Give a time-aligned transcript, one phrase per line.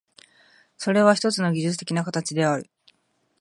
[0.77, 2.71] それはひとつの技術的な形である。